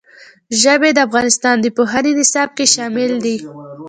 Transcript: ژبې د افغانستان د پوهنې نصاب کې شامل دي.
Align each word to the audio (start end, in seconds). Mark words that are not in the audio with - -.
ژبې 0.61 0.89
د 0.93 0.97
افغانستان 1.07 1.55
د 1.61 1.65
پوهنې 1.77 2.11
نصاب 2.19 2.49
کې 2.57 2.65
شامل 2.75 3.11
دي. 3.25 3.37